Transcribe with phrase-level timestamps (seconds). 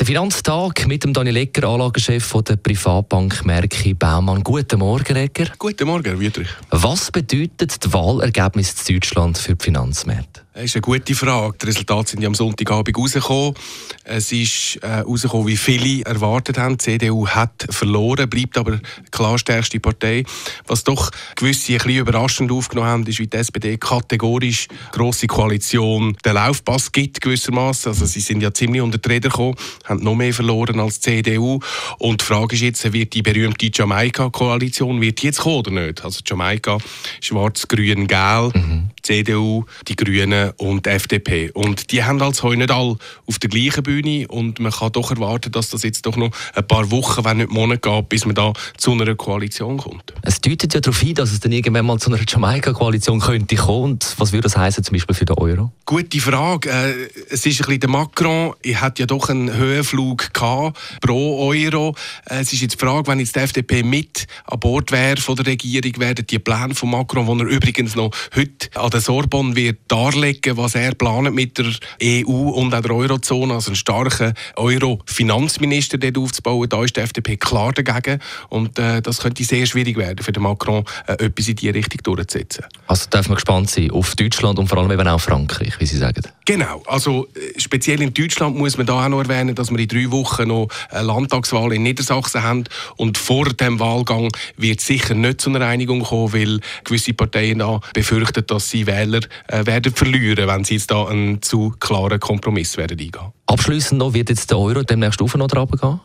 [0.00, 4.42] der Finanztag mit dem Daniel Egger, Anlagechef der Privatbank Merki Baumann.
[4.42, 5.48] Guten Morgen, Egger.
[5.58, 6.48] Guten Morgen, Herr Wüterich.
[6.70, 10.40] Was bedeutet das Wahlergebnis in Deutschland für die Finanzmärkte?
[10.52, 11.58] Das ist eine gute Frage.
[11.62, 13.54] Die Resultate sind ja am Sonntagabend rausgekommen.
[14.02, 16.76] Es ist äh, rausgekommen, wie viele erwartet haben.
[16.76, 18.80] Die CDU hat verloren, bleibt aber
[19.12, 20.24] klar stärkste Partei.
[20.66, 26.16] Was doch gewisse ein bisschen überraschend aufgenommen haben, ist, wie die SPD kategorisch grosse Koalition
[26.24, 27.92] den Laufpass gibt gewissermaßen.
[27.92, 29.54] Also sie sind ja ziemlich unter die Räder gekommen,
[29.84, 31.60] haben noch mehr verloren als die CDU.
[31.98, 36.04] Und die Frage ist jetzt, wird die berühmte Jamaika-Koalition wird jetzt kommen oder nicht?
[36.04, 36.78] Also Jamaika,
[37.20, 38.90] Schwarz, Grün, Gel, mhm.
[39.02, 41.50] CDU, die Grünen und die FDP.
[41.52, 45.10] Und die haben als heute nicht alle auf der gleichen Bühne und man kann doch
[45.10, 48.34] erwarten, dass das jetzt doch noch ein paar Wochen, wenn nicht Monate geht, bis man
[48.34, 50.12] da zu einer Koalition kommt.
[50.22, 53.92] Es deutet ja darauf hin, dass es dann irgendwann mal zu einer Jamaika-Koalition könnte kommen.
[53.92, 55.72] Und was würde das heißen zum Beispiel für den Euro?
[55.86, 56.70] Gute Frage.
[56.70, 61.48] Äh, es ist ein bisschen der Macron, er hat ja doch einen Höhenflug gehabt pro
[61.48, 61.94] Euro.
[62.26, 65.36] Äh, es ist jetzt die Frage, wenn jetzt die FDP mit an Bord wäre von
[65.36, 69.56] der Regierung, werden die Pläne von Macron, die er übrigens noch heute an der Sorbonne
[69.56, 71.66] wird darlegen, darlegen, was er plant mit der
[72.02, 76.68] EU und auch der Eurozone, also einen starken Euro-Finanzminister dort aufzubauen.
[76.68, 80.42] Da ist die FDP klar dagegen und äh, das könnte sehr schwierig werden für den
[80.42, 82.64] Macron, äh, etwas in diese Richtung durchzusetzen.
[82.86, 85.98] Also darf man gespannt sein auf Deutschland und vor allem eben auch Frankreich, wie Sie
[85.98, 86.22] sagen.
[86.44, 89.88] Genau, also äh, speziell in Deutschland muss man da auch noch erwähnen, dass wir in
[89.88, 92.64] drei Wochen noch eine Landtagswahl in Niedersachsen haben
[92.96, 97.62] und vor dem Wahlgang wird sicher nicht zu einer Einigung kommen, weil gewisse Parteien
[97.94, 102.20] befürchten, dass sie Wähler äh, werden verlieren führen, wenn sie jetzt da einen zu klaren
[102.20, 103.32] Kompromiss werden eingehen.
[103.46, 106.00] Abschließend noch, wird jetzt der Euro demnächst auf oder runter gehen?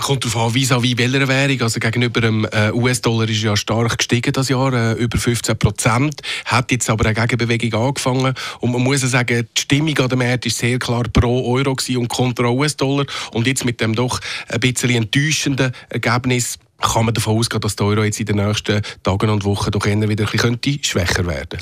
[0.00, 1.60] Kommt darauf an, vis-à-vis welcher Währung.
[1.62, 6.20] Also gegenüber dem äh, US-Dollar ist ja stark gestiegen das Jahr, äh, über 15 Prozent.
[6.46, 8.34] Hat jetzt aber eine Gegenbewegung angefangen.
[8.58, 12.08] Und man muss sagen, die Stimmung an dem Markt war sehr klar pro Euro und
[12.08, 13.06] kontra US-Dollar.
[13.34, 16.58] Und jetzt mit dem doch ein bisschen enttäuschenden Ergebnis
[16.92, 19.86] kann man davon ausgehen, dass der Euro jetzt in den nächsten Tagen und Wochen doch
[19.86, 21.58] eher wieder ein bisschen schwächer werden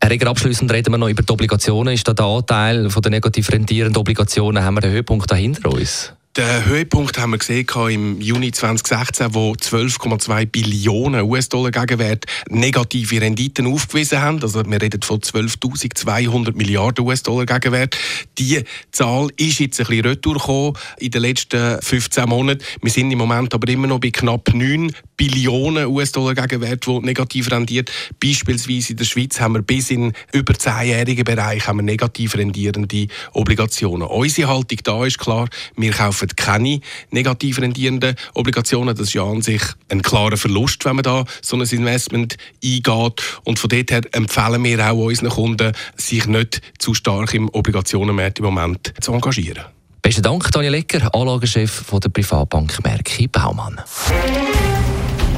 [0.00, 1.94] Herr Reger, abschliessend reden wir noch über die Obligationen.
[1.94, 6.12] Ist da der Anteil den negativ rentierenden Obligationen, haben wir den Höhepunkt dahinter uns?
[6.34, 13.66] Den Höhepunkt haben wir gesehen im Juni 2016, wo 12,2 Billionen US-Dollar Gegenwert negative Renditen
[13.66, 14.40] aufgewiesen haben.
[14.40, 17.98] Also wir reden von 12.200 Milliarden US-Dollar Gegenwert.
[18.38, 22.64] Die Zahl ist jetzt ein bisschen retour in den letzten 15 Monaten.
[22.80, 24.90] Wir sind im Moment aber immer noch bei knapp 9
[25.22, 27.92] Billionen US-Dollar Gegenwert, die negativ rendiert.
[28.18, 33.06] Beispielsweise in der Schweiz haben wir bis in über 10-jährigen Bereich haben wir negativ rendierende
[33.32, 34.08] Obligationen.
[34.08, 36.80] Unsere Haltung da ist klar, wir kaufen kaufen keine
[37.12, 38.96] negativ rendierenden Obligationen.
[38.96, 43.22] Das ist ja an sich ein klarer Verlust, wenn man da so ein Investment eingeht.
[43.44, 48.40] Und von dort her empfehlen wir auch unseren Kunden, sich nicht zu stark im Obligationenmarkt
[48.40, 49.64] im Moment zu engagieren.
[50.02, 53.80] Besten Dank, Daniel Lecker, Anlagechef der Privatbank Merki Baumann.